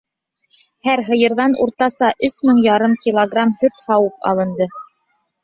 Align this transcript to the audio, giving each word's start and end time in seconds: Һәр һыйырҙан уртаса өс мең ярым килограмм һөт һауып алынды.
Һәр 0.87 1.03
һыйырҙан 1.09 1.53
уртаса 1.65 2.09
өс 2.29 2.39
мең 2.49 2.63
ярым 2.69 2.97
килограмм 3.07 3.53
һөт 3.61 3.85
һауып 3.85 4.29
алынды. 4.33 4.71